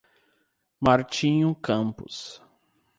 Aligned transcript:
Martinho 0.81 1.53
Campos 1.53 2.41